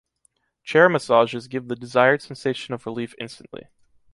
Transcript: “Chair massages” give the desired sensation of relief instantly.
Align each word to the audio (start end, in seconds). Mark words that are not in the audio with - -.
“Chair 0.63 0.89
massages” 0.89 1.47
give 1.47 1.67
the 1.67 1.75
desired 1.75 2.23
sensation 2.23 2.73
of 2.73 2.87
relief 2.87 3.13
instantly. 3.19 3.67